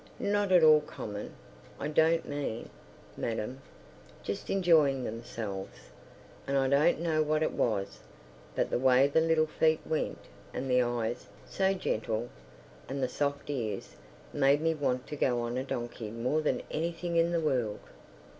[0.17, 1.35] Not at all common,
[1.79, 2.69] I don't mean,
[3.15, 3.61] madam,
[4.23, 5.91] just enjoying themselves.
[6.47, 7.99] And I don't know what it was,
[8.55, 10.17] but the way the little feet went,
[10.55, 16.41] and the eyes—so gentle—and the soft ears—made me want to go on a donkey more
[16.41, 17.77] than anything in the world!